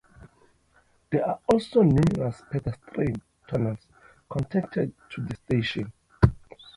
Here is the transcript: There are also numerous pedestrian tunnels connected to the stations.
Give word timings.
There 1.11 1.23
are 1.27 1.39
also 1.53 1.83
numerous 1.83 2.41
pedestrian 2.51 3.21
tunnels 3.47 3.85
connected 4.31 4.93
to 5.11 5.21
the 5.21 5.35
stations. 5.35 5.91